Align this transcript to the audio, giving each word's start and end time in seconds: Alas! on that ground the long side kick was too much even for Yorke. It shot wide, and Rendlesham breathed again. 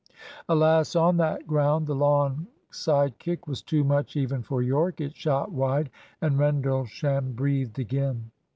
Alas! 0.49 0.95
on 0.95 1.17
that 1.17 1.45
ground 1.45 1.85
the 1.85 1.93
long 1.93 2.47
side 2.71 3.19
kick 3.19 3.45
was 3.45 3.61
too 3.61 3.83
much 3.83 4.15
even 4.15 4.41
for 4.41 4.63
Yorke. 4.63 4.99
It 4.99 5.15
shot 5.15 5.51
wide, 5.51 5.91
and 6.19 6.39
Rendlesham 6.39 7.33
breathed 7.33 7.77
again. 7.77 8.31